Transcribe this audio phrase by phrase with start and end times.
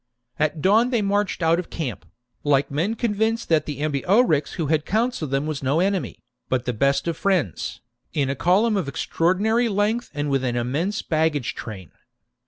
[0.39, 2.01] At dawn they marched out of camp.
[2.01, 4.91] The brigade leaves the like men convinced that the Ambiorix who had camp.
[4.91, 6.17] counselled them was no enemy,
[6.49, 11.03] but the best of friends,^ in a column of extraordinary length and with an immense
[11.03, 11.91] baggage train.